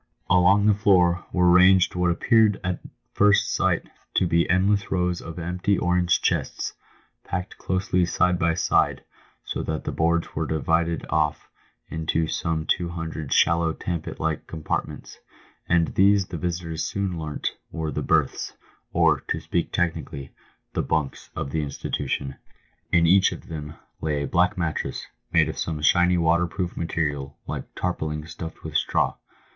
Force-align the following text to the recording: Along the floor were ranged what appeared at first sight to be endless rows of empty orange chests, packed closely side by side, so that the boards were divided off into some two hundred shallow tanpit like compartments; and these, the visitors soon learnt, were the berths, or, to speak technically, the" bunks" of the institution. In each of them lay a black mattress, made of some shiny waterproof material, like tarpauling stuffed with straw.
Along 0.31 0.65
the 0.65 0.73
floor 0.73 1.27
were 1.31 1.51
ranged 1.51 1.93
what 1.93 2.09
appeared 2.09 2.59
at 2.63 2.79
first 3.13 3.53
sight 3.53 3.87
to 4.15 4.25
be 4.25 4.49
endless 4.49 4.89
rows 4.89 5.21
of 5.21 5.37
empty 5.37 5.77
orange 5.77 6.23
chests, 6.23 6.73
packed 7.23 7.59
closely 7.59 8.03
side 8.07 8.39
by 8.39 8.55
side, 8.55 9.03
so 9.45 9.61
that 9.61 9.83
the 9.83 9.91
boards 9.91 10.33
were 10.33 10.47
divided 10.47 11.05
off 11.11 11.51
into 11.87 12.25
some 12.25 12.65
two 12.65 12.89
hundred 12.89 13.31
shallow 13.31 13.73
tanpit 13.73 14.19
like 14.19 14.47
compartments; 14.47 15.19
and 15.69 15.89
these, 15.93 16.25
the 16.29 16.37
visitors 16.39 16.83
soon 16.83 17.19
learnt, 17.19 17.51
were 17.71 17.91
the 17.91 18.01
berths, 18.01 18.53
or, 18.91 19.19
to 19.27 19.39
speak 19.39 19.71
technically, 19.71 20.33
the" 20.73 20.81
bunks" 20.97 21.29
of 21.35 21.51
the 21.51 21.61
institution. 21.61 22.37
In 22.91 23.05
each 23.05 23.31
of 23.31 23.49
them 23.49 23.75
lay 24.01 24.23
a 24.23 24.27
black 24.27 24.57
mattress, 24.57 25.05
made 25.31 25.47
of 25.47 25.59
some 25.59 25.79
shiny 25.83 26.17
waterproof 26.17 26.75
material, 26.75 27.37
like 27.45 27.65
tarpauling 27.75 28.25
stuffed 28.27 28.63
with 28.63 28.75
straw. 28.75 29.13